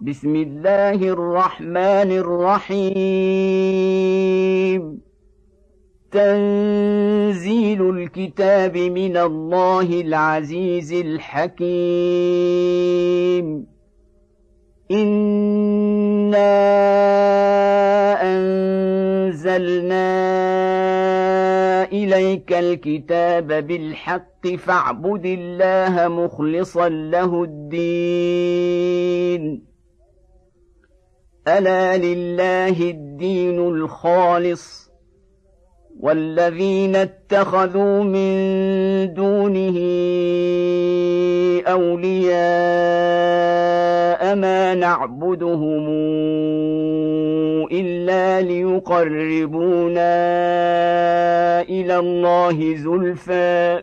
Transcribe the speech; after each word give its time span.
بسم 0.00 0.36
الله 0.36 0.94
الرحمن 0.94 2.10
الرحيم. 2.22 2.92
تنزيل 6.10 7.90
الكتاب 7.90 8.76
من 8.76 9.16
الله 9.16 10.00
العزيز 10.00 10.92
الحكيم. 10.92 11.66
إنا 14.90 16.48
أنزلنا 18.22 19.98
إليك 21.92 22.52
الكتاب 22.52 23.66
بالحق 23.66 24.46
فاعبد 24.46 25.26
الله 25.26 26.08
مخلصا 26.08 26.88
له 26.88 27.42
الدين. 27.44 28.58
ألا 31.48 31.96
لله 31.96 32.90
الدين 32.90 33.58
الخالص 33.58 34.90
والذين 36.00 36.96
اتخذوا 36.96 38.02
من 38.02 38.34
دونه 39.14 39.78
أولياء 41.66 42.38
ما 44.34 44.74
نعبدهم 44.74 45.86
إلا 47.72 48.40
ليقربونا 48.40 50.18
إلى 51.62 51.98
الله 51.98 52.76
زلفى 52.76 53.82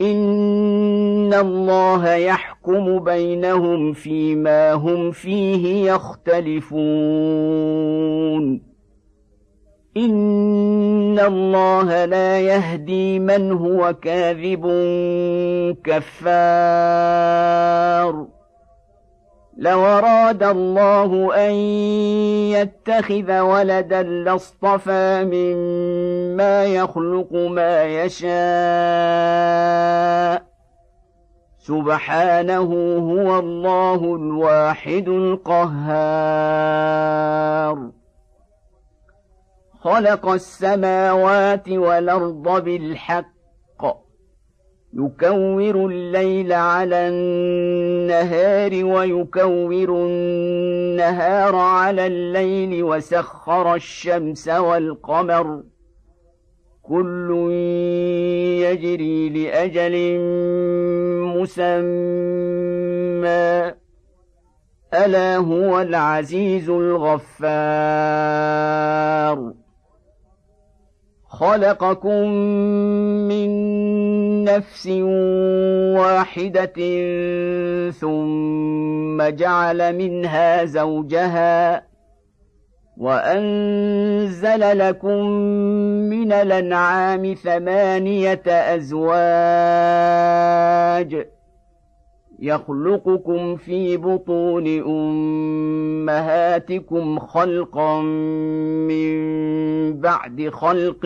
إن 0.00 1.34
الله 1.34 2.14
يحكم 2.14 2.55
بينهم 2.98 3.92
فيما 3.92 4.72
هم 4.72 5.10
فيه 5.10 5.92
يختلفون. 5.92 6.76
إن 9.96 11.18
الله 11.18 12.04
لا 12.04 12.40
يهدي 12.40 13.18
من 13.18 13.52
هو 13.52 13.94
كاذب 13.94 14.66
كفار. 15.84 17.26
لو 19.56 19.86
أراد 19.86 20.42
الله 20.42 21.34
أن 21.48 21.52
يتخذ 22.52 23.40
ولدا 23.40 24.02
لاصطفى 24.02 25.24
مما 25.24 26.64
يخلق 26.64 27.32
ما 27.32 27.84
يشاء. 27.84 28.36
سبحانه 31.66 32.70
هو 33.10 33.38
الله 33.38 34.00
الواحد 34.16 35.08
القهار. 35.08 36.56
خلق 39.80 40.28
السماوات 40.28 41.68
والأرض 41.68 42.64
بالحق. 42.64 43.26
يكور 44.92 45.86
الليل 45.86 46.52
على 46.52 47.08
النهار 47.08 48.84
ويكور 48.84 49.88
النهار 49.90 51.56
على 51.56 52.06
الليل 52.06 52.84
وسخر 52.84 53.74
الشمس 53.74 54.48
والقمر. 54.48 55.62
كل 56.88 57.50
يجري 58.62 59.28
لاجل 59.28 60.18
مسمى. 61.36 61.86
الا 64.94 65.36
هو 65.36 65.80
العزيز 65.80 66.70
الغفار. 66.70 68.06
خلقكم 71.28 72.28
من 73.28 73.50
نفس 74.44 74.86
واحدة 75.96 76.74
ثم 77.90 79.22
جعل 79.22 79.96
منها 79.96 80.64
زوجها 80.64 81.85
وأنزل 82.96 84.78
لكم 84.78 85.26
من 86.10 86.32
الأنعام 86.32 87.34
ثمانية 87.34 88.42
أزواج 88.46 89.16
يخلقكم 92.38 93.56
في 93.56 93.96
بطون 93.96 94.66
أمهاتكم 96.06 97.18
خلقا 97.18 98.00
من 98.88 99.16
بعد 100.00 100.48
خلق 100.48 101.02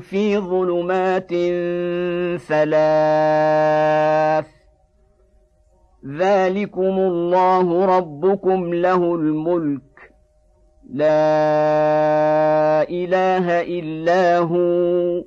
في 0.00 0.38
ظلمات 0.38 1.30
ثلاث. 2.40 4.46
ذلكم 6.06 6.98
الله 6.98 7.96
ربكم 7.98 8.74
له 8.74 9.14
الملك. 9.14 9.91
لا 10.92 12.82
إله 12.90 13.60
إلا 13.60 14.38
هو 14.38 15.24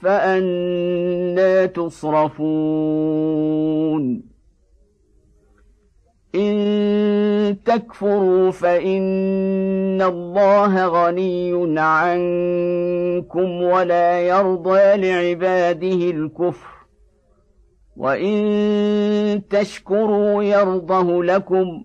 فأنا 0.00 1.66
تصرفون. 1.66 3.10
إن 6.34 7.56
تكفروا 7.64 8.50
فإن 8.50 10.02
الله 10.02 10.86
غني 10.86 11.80
عنكم 11.80 13.62
ولا 13.62 14.20
يرضى 14.20 14.96
لعباده 14.96 16.10
الكفر. 16.10 16.70
وإن 17.96 19.42
تشكروا 19.50 20.42
يرضه 20.42 21.24
لكم 21.24 21.84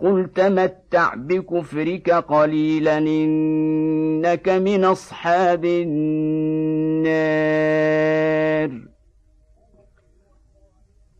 قل 0.00 0.28
تمتع 0.34 1.14
بكفرك 1.14 2.10
قليلا 2.10 2.98
انك 2.98 4.48
من 4.48 4.84
اصحاب 4.84 5.64
النار 5.64 7.20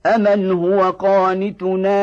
امن 0.07 0.51
هو 0.51 0.91
قانتنا 0.91 2.01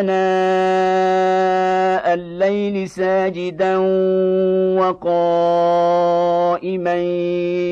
اناء 0.00 2.14
الليل 2.14 2.88
ساجدا 2.88 3.76
وقائما 4.78 6.14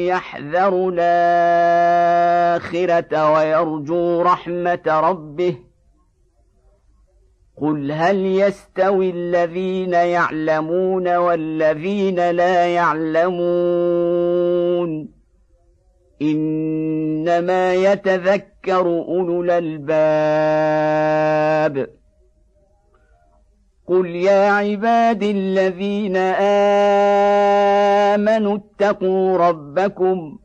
يحذر 0.06 0.88
الاخره 0.94 3.32
ويرجو 3.32 4.22
رحمه 4.22 4.82
ربه 4.86 5.56
قل 7.60 7.92
هل 7.92 8.26
يستوي 8.26 9.10
الذين 9.10 9.92
يعلمون 9.92 11.16
والذين 11.16 12.30
لا 12.30 12.66
يعلمون 12.66 13.96
انما 16.22 17.74
يتذكر 17.74 18.86
اولو 18.86 19.42
الالباب 19.42 19.96
قل 23.86 24.06
يا 24.06 24.50
عبادي 24.50 25.30
الذين 25.30 26.16
امنوا 28.16 28.58
اتقوا 28.58 29.38
ربكم 29.38 30.38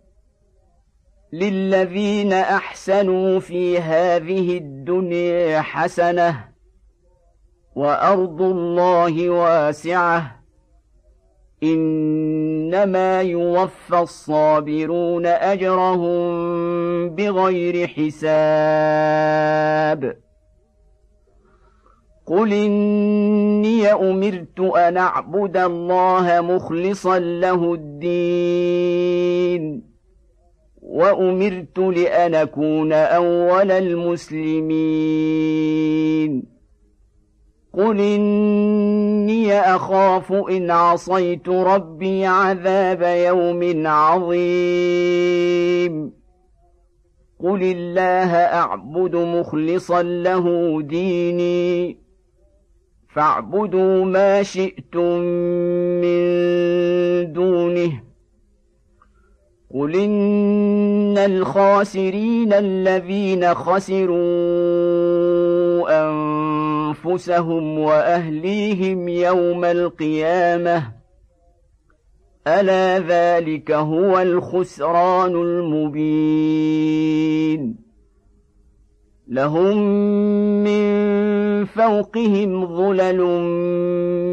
للذين 1.33 2.33
احسنوا 2.33 3.39
في 3.39 3.79
هذه 3.79 4.57
الدنيا 4.57 5.61
حسنه 5.61 6.50
وأرض 7.75 8.41
الله 8.41 9.29
واسعة. 9.29 10.41
إنما 11.63 13.21
يوفى 13.21 13.99
الصابرون 13.99 15.25
أجرهم 15.25 16.29
بغير 17.09 17.87
حساب. 17.87 18.21
قل 22.25 22.53
إني 22.53 23.93
أمرت 23.93 24.59
أن 24.59 24.97
أعبد 24.97 25.57
الله 25.57 26.41
مخلصا 26.41 27.19
له 27.19 27.73
الدين. 27.73 29.83
وأمرت 30.81 31.79
لأن 31.79 32.35
أكون 32.35 32.93
أول 32.93 33.71
المسلمين. 33.71 36.50
قل 37.73 37.99
اني 37.99 39.53
اخاف 39.59 40.33
ان 40.33 40.71
عصيت 40.71 41.49
ربي 41.49 42.25
عذاب 42.25 43.01
يوم 43.01 43.87
عظيم 43.87 45.31
قل 47.39 47.63
الله 47.63 48.35
اعبد 48.35 49.15
مخلصا 49.15 50.03
له 50.03 50.77
ديني 50.81 51.97
فاعبدوا 53.09 54.05
ما 54.05 54.43
شئتم 54.43 55.19
من 56.01 56.21
دونه 57.33 58.03
قل 59.73 59.95
ان 59.95 61.17
الخاسرين 61.17 62.53
الذين 62.53 63.53
خسروا 63.53 64.80
أنفسهم 66.91 67.79
وأهليهم 67.79 69.07
يوم 69.07 69.65
القيامة. 69.65 70.91
ألا 72.47 72.99
ذلك 72.99 73.71
هو 73.71 74.19
الخسران 74.19 75.35
المبين. 75.35 76.71
لهم 79.27 79.77
من 80.63 81.65
فوقهم 81.65 82.67
ظلل 82.77 83.21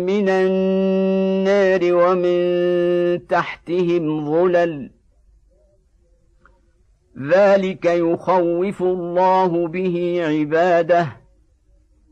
من 0.06 0.28
النار 0.28 1.80
ومن 1.94 3.26
تحتهم 3.26 4.30
ظلل. 4.30 4.90
ذلك 7.30 7.84
يخوف 7.84 8.82
الله 8.82 9.68
به 9.68 10.22
عباده. 10.24 11.27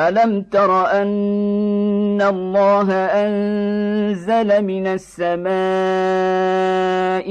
ألم 0.00 0.42
تر 0.42 0.86
أن 0.86 2.22
الله 2.22 2.92
أنزل 2.92 4.64
من 4.64 4.86
السماء 4.86 5.50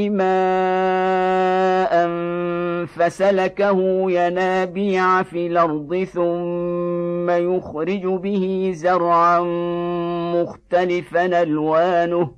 ماء 0.10 2.08
فسلكه 2.86 3.80
ينابيع 4.12 5.24
في 5.24 5.48
الأرض 5.48 6.04
ثم 6.14 7.30
يخرج 7.30 8.06
به 8.06 8.72
زرعا 8.76 9.40
مختلفا 10.36 11.42
ألوانه 11.42 12.32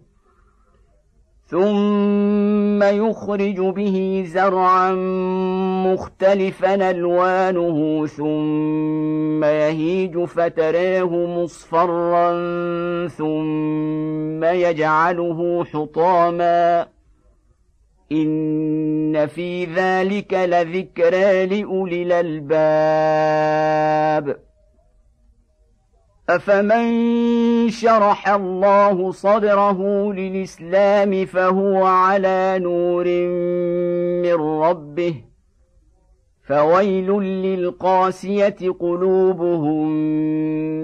ثم 1.45 2.83
يخرج 2.83 3.59
به 3.59 4.23
زرعا 4.27 4.91
مختلفا 5.87 6.91
ألوانه 6.91 8.05
ثم 8.05 9.26
يهيج 9.67 10.23
فتراه 10.23 11.09
مصفرا 11.09 12.27
ثم 13.07 14.43
يجعله 14.43 15.65
حطاما. 15.65 16.87
إن 18.11 19.27
في 19.27 19.65
ذلك 19.65 20.33
لذكرى 20.33 21.45
لأولي 21.45 22.03
الألباب. 22.03 22.77
أفمن 26.29 26.89
شرح 27.69 28.29
الله 28.29 29.11
صدره 29.11 30.13
للإسلام 30.13 31.25
فهو 31.25 31.85
على 31.85 32.59
نور 32.59 33.05
من 34.23 34.33
ربه. 34.61 35.36
فويل 36.47 37.11
للقاسية 37.21 38.55
قلوبهم 38.79 39.87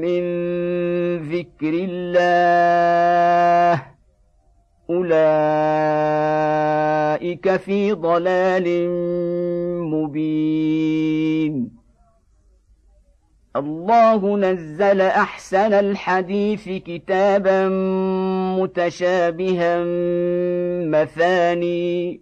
من 0.01 0.24
ذكر 1.17 1.74
الله. 1.89 2.34
أولئك 4.89 5.15
في 7.55 7.91
ضلال 7.91 8.89
مبين. 9.89 11.70
الله 13.55 14.38
نزل 14.38 15.01
أحسن 15.01 15.74
الحديث 15.74 16.70
كتابا 16.70 17.70
متشابها 18.60 19.84
مثاني. 20.86 22.22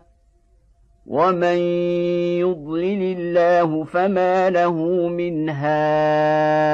ومن 1.11 1.57
يضلل 2.39 3.01
الله 3.19 3.83
فما 3.83 4.49
له 4.49 5.07
من 5.07 5.49
هاد 5.49 6.71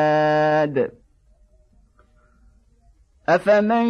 افمن 3.30 3.88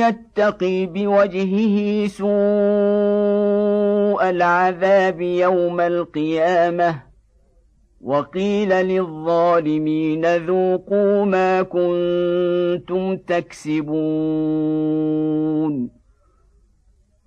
يتقي 0.00 0.86
بوجهه 0.86 2.06
سوء 2.06 2.30
العذاب 4.30 5.20
يوم 5.20 5.80
القيامه 5.80 7.02
وقيل 8.00 8.68
للظالمين 8.68 10.36
ذوقوا 10.36 11.24
ما 11.24 11.62
كنتم 11.62 13.16
تكسبون 13.16 13.90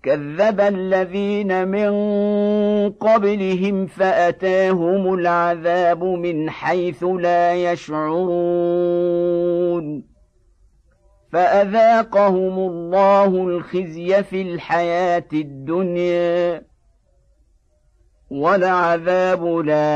كذب 0.04 0.62
الذين 0.62 1.68
من 1.68 1.92
قبلهم 2.90 3.88
فأتاهم 3.88 5.14
العذاب 5.14 6.04
من 6.04 6.50
حيث 6.50 7.04
لا 7.04 7.54
يشعرون. 7.72 8.84
فأذاقهم 11.32 12.60
الله 12.60 13.26
الخزي 13.26 14.24
في 14.24 14.42
الحياة 14.42 15.28
الدنيا 15.34 16.62
ولعذاب 18.30 19.62
الآخرة 19.66 19.92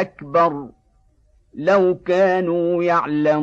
أكبر. 0.00 0.68
لو 1.54 1.98
كانوا 2.06 2.84
يعلمون. 2.84 3.42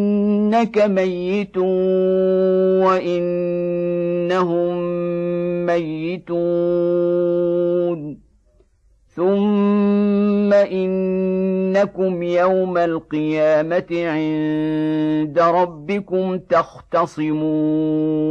إنك 0.51 0.77
ميت 0.77 1.57
وإنهم 2.83 4.75
ميتون. 5.65 6.31
ثم 9.15 10.53
إنكم 10.53 12.23
يوم 12.23 12.77
القيامة 12.77 13.85
عند 13.91 15.39
ربكم 15.39 16.39
تختصمون. 16.39 18.30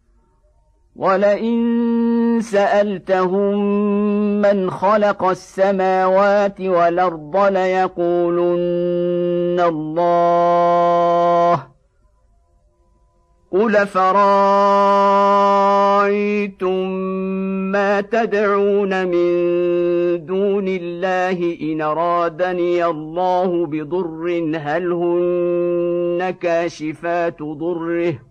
ولئن 1.01 2.39
سألتهم 2.41 3.61
من 4.41 4.71
خلق 4.71 5.23
السماوات 5.23 6.61
والأرض 6.61 7.37
ليقولن 7.37 8.49
الله 9.59 11.63
قل 13.51 13.87
فرايتم 13.87 14.17
ما 17.71 18.01
تدعون 18.01 19.07
من 19.07 19.31
دون 20.25 20.67
الله 20.67 21.57
إن 21.61 21.81
أرادني 21.81 22.85
الله 22.85 23.65
بضر 23.65 24.41
هل 24.55 24.91
هن 24.91 26.35
كاشفات 26.41 27.43
ضره 27.43 28.30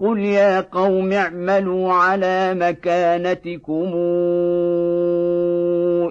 قل 0.00 0.18
يا 0.18 0.60
قوم 0.60 1.12
اعملوا 1.12 1.92
على 1.92 2.54
مكانتكم 2.54 3.94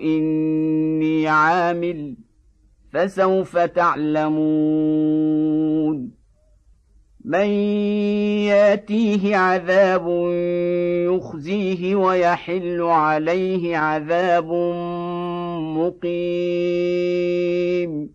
اني 0.03 1.27
عامل 1.27 2.15
فسوف 2.93 3.57
تعلمون 3.57 5.05
من 7.25 7.47
ياتيه 8.45 9.37
عذاب 9.37 10.07
يخزيه 11.09 11.95
ويحل 11.95 12.81
عليه 12.81 13.77
عذاب 13.77 14.51
مقيم 16.95 18.14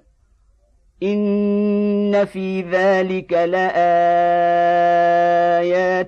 ان 1.03 2.25
في 2.25 2.61
ذلك 2.61 3.33
لايات 3.33 3.71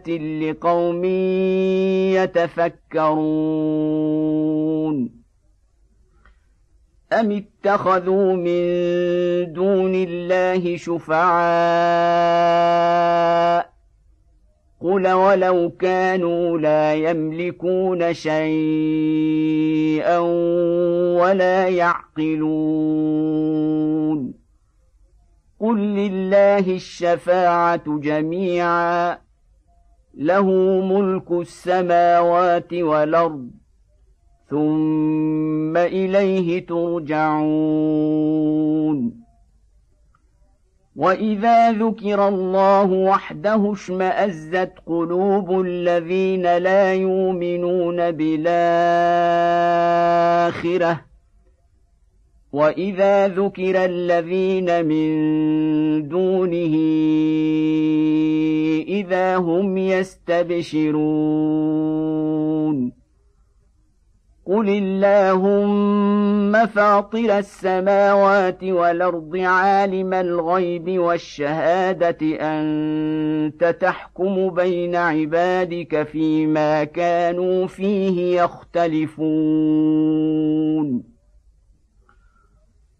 لقوم 0.10 1.06
يتفكرون 2.94 3.64
أم 7.14 7.32
اتخذوا 7.32 8.34
من 8.34 8.64
دون 9.54 9.96
الله 9.96 10.78
شفعاء 10.78 12.14
قل 14.82 15.12
ولو 15.12 15.72
كانوا 15.80 16.58
لا 16.58 16.94
يملكون 16.94 18.14
شيئا 18.14 19.38
ولا 21.20 21.68
يعقلون 21.68 23.63
قل 25.64 25.80
لله 25.80 26.60
الشفاعة 26.60 27.84
جميعا 27.88 29.18
له 30.14 30.46
ملك 30.82 31.32
السماوات 31.32 32.74
والأرض 32.74 33.50
ثم 34.50 35.78
إليه 35.78 36.66
ترجعون. 36.66 37.44
وإذا 40.96 41.72
ذكر 41.72 42.28
الله 42.28 42.92
وحده 42.92 43.72
اشمأزت 43.72 44.74
قلوب 44.86 45.62
الذين 45.62 46.58
لا 46.58 46.94
يؤمنون 46.94 48.12
بالآخرة 48.12 48.44
واذا 52.54 53.28
ذكر 53.28 53.86
الذين 53.86 54.86
من 54.86 56.08
دونه 56.08 56.76
اذا 58.88 59.38
هم 59.38 59.78
يستبشرون 59.78 61.34
قل 64.46 64.70
اللهم 64.70 66.66
فاطر 66.66 67.38
السماوات 67.38 68.64
والارض 68.64 69.38
عالم 69.38 70.14
الغيب 70.14 71.00
والشهاده 71.00 72.18
انت 72.42 73.76
تحكم 73.82 74.50
بين 74.50 74.96
عبادك 74.96 76.04
فيما 76.04 76.84
كانوا 76.84 77.68
فيه 77.68 78.42
يختلفون 78.42 79.14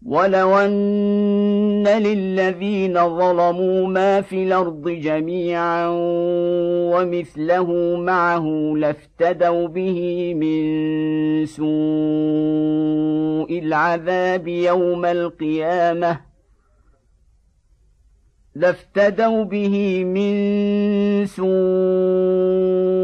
ولو 0.04 0.58
ان 0.58 1.86
للذين 1.88 2.94
ظلموا 2.94 3.86
ما 3.86 4.20
في 4.20 4.44
الأرض 4.44 4.88
جميعا 4.88 5.88
ومثله 6.92 7.96
معه 7.96 8.74
لافتدوا 8.76 9.68
به 9.68 10.34
من 10.34 11.46
سوء 11.46 11.64
العذاب 13.58 14.48
يوم 14.48 15.04
القيامه 15.04 16.20
لافتدوا 18.54 19.44
به 19.44 20.04
من 20.04 20.34
سوء 21.26 23.03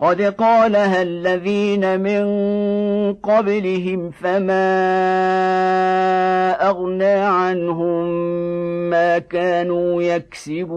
قد 0.00 0.22
قالها 0.22 1.02
الذين 1.02 2.00
من 2.00 2.24
قبلهم 3.14 4.10
فما 4.10 4.70
أغنى 6.70 7.12
عنهم 7.12 8.06
ما 8.90 9.18
كانوا 9.18 10.02
يكسبون. 10.02 10.70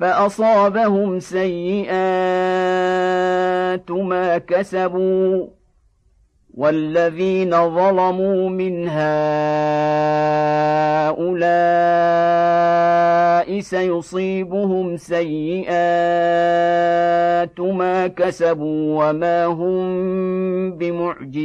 فأصابهم 0.00 1.20
سيئات 1.20 1.90
ما 3.90 4.38
كسبوا. 4.38 5.46
والذين 6.54 7.50
ظلموا 7.50 8.48
من 8.48 8.88
هؤلاء 8.88 9.04
سيصيبهم 13.60 14.96
سيئات 14.96 15.70
ما 17.60 18.06
كسبوا 18.06 19.10
وما 19.10 19.44
هم 19.44 20.78
بمعجزين. 20.78 21.44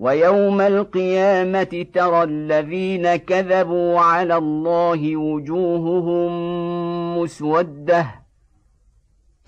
ويوم 0.00 0.60
القيامة 0.60 1.86
ترى 1.94 2.22
الذين 2.22 3.16
كذبوا 3.16 3.98
على 4.00 4.36
الله 4.36 5.16
وجوههم 5.16 6.32
مسودة. 7.18 8.06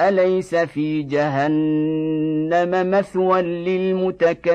أليس 0.01 0.55
في 0.55 1.03
جهنم 1.03 2.91
مثوى 2.91 3.43
للمتكبرين؟ 3.43 4.53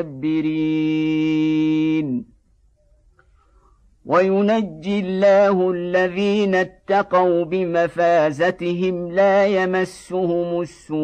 وينجي 4.06 5.00
الله 5.00 5.72
الذين 5.72 6.56
اتقوا 6.56 7.44
بمفازتهم 7.44 9.12
لا 9.12 9.46
يمسهم 9.46 10.62
السوء 10.62 10.98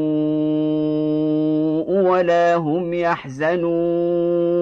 ولا 2.11 2.55
هم 2.55 2.93
يحزنون. 2.93 4.52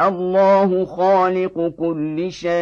الله 0.00 0.84
خالق 0.84 1.68
كل 1.68 2.32
شيء 2.32 2.56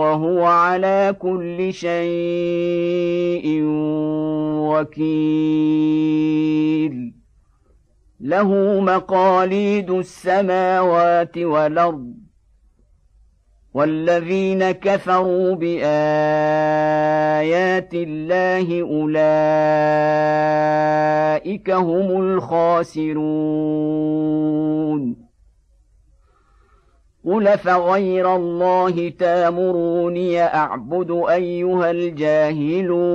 وهو 0.00 0.44
على 0.44 1.16
كل 1.18 1.72
شيء 1.72 3.62
وكيل. 4.70 6.14
له 8.20 8.80
مقاليد 8.80 9.90
السماوات 9.90 11.38
والأرض. 11.38 12.23
والذين 13.74 14.70
كفروا 14.70 15.54
بايات 15.54 15.84
الله 17.94 18.82
اولئك 18.82 19.30
هم 21.70 22.20
الخاسرون 22.22 23.54
قل 27.26 27.58
فغير 27.58 28.36
الله 28.36 29.08
تامروني 29.08 30.42
اعبد 30.42 31.10
ايها 31.28 31.90
الجاهلون 31.90 33.14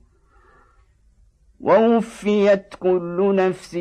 ووفيت 1.61 2.75
كل 2.79 3.35
نفس 3.35 3.75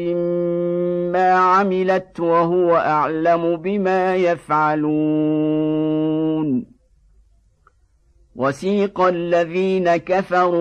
ما 1.12 1.32
عملت 1.32 2.20
وهو 2.20 2.76
أعلم 2.76 3.56
بما 3.56 4.16
يفعلون. 4.16 5.60
وسيق 8.36 9.00
الذين 9.00 9.96
كفروا 9.96 10.60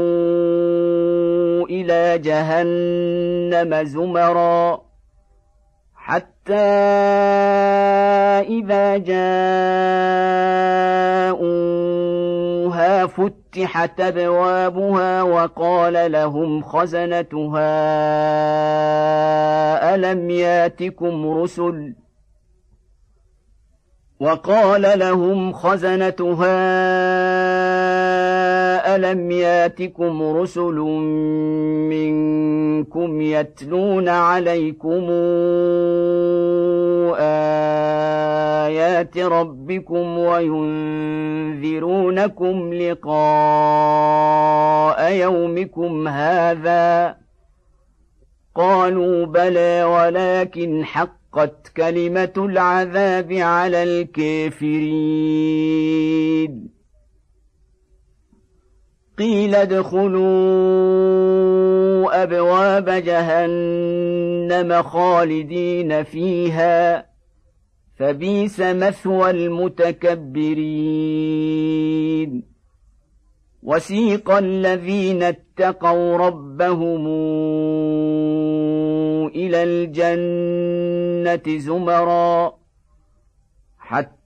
إلى 1.69 2.17
جهنم 2.17 3.83
زمرا 3.83 4.81
حتى 5.95 6.53
إذا 8.49 8.97
جاءوها 8.97 9.29
فتحت 13.51 13.99
ابوابها 13.99 15.23
وقال 15.23 16.11
لهم 16.11 16.63
خزنتها 16.63 17.69
الم 19.95 20.29
ياتكم 20.29 21.31
رسل؟ 21.41 21.93
وقال 24.19 24.99
لهم 24.99 25.53
خزنتها 25.53 26.59
الم 28.85 29.31
ياتكم 29.31 30.23
رسل 30.23 30.75
منكم 31.89 33.21
يتلون 33.21 34.09
عليكم 34.09 35.07
ايات 38.69 39.17
ربكم 39.17 40.19
وينذرونكم 40.19 41.73
لقاء 42.73 43.11
يومكم 45.13 46.07
هذا 46.07 47.15
قالوا 48.55 49.25
بلى 49.25 49.83
ولكن 49.83 50.85
حق 50.85 51.19
حقت 51.33 51.67
كلمه 51.77 52.33
العذاب 52.37 53.33
على 53.33 53.83
الكافرين 53.83 54.79
قيل 59.19 59.55
ادخلوا 59.55 60.23
أبواب 62.23 62.89
جهنم 62.89 64.83
خالدين 64.83 66.03
فيها 66.03 67.05
فبيس 67.97 68.59
مثوى 68.59 69.29
المتكبرين 69.29 70.59
وسيق 73.63 74.31
الذين 74.31 75.23
اتقوا 75.23 76.17
ربهم 76.17 77.07
إلى 79.27 79.63
الجنة 79.63 81.57
زمرا 81.59 82.53
حتى 83.77 84.18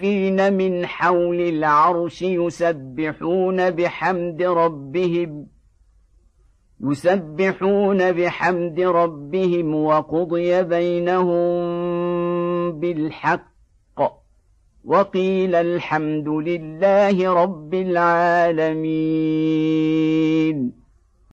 المستضعفين 0.00 0.52
من 0.52 0.86
حول 0.86 1.40
العرش 1.40 2.22
يسبحون 2.22 3.70
بحمد 3.70 4.42
ربهم 4.42 5.46
يسبحون 6.80 8.12
بحمد 8.12 8.80
ربهم 8.80 9.74
وقضي 9.74 10.62
بينهم 10.62 11.60
بالحق 12.80 13.54
وقيل 14.84 15.54
الحمد 15.54 16.28
لله 16.28 17.32
رب 17.42 17.74
العالمين 17.74 18.84